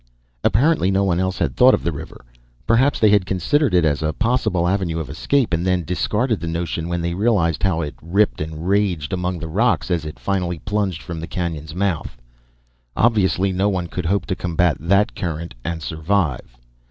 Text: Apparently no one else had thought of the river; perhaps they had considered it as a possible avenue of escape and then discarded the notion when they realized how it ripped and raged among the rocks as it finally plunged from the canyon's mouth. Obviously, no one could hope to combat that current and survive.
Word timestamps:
Apparently 0.43 0.89
no 0.89 1.03
one 1.03 1.19
else 1.19 1.37
had 1.37 1.55
thought 1.55 1.75
of 1.75 1.83
the 1.83 1.91
river; 1.91 2.25
perhaps 2.65 2.99
they 2.99 3.11
had 3.11 3.23
considered 3.23 3.71
it 3.71 3.85
as 3.85 4.01
a 4.01 4.13
possible 4.13 4.67
avenue 4.67 4.97
of 4.97 5.11
escape 5.11 5.53
and 5.53 5.63
then 5.63 5.83
discarded 5.83 6.39
the 6.39 6.47
notion 6.47 6.89
when 6.89 7.01
they 7.01 7.13
realized 7.13 7.61
how 7.61 7.81
it 7.81 7.93
ripped 8.01 8.41
and 8.41 8.67
raged 8.67 9.13
among 9.13 9.37
the 9.37 9.47
rocks 9.47 9.91
as 9.91 10.03
it 10.03 10.17
finally 10.17 10.57
plunged 10.57 11.03
from 11.03 11.19
the 11.19 11.27
canyon's 11.27 11.75
mouth. 11.75 12.17
Obviously, 12.97 13.51
no 13.51 13.69
one 13.69 13.85
could 13.85 14.07
hope 14.07 14.25
to 14.25 14.35
combat 14.35 14.75
that 14.79 15.13
current 15.15 15.53
and 15.63 15.83
survive. 15.83 16.57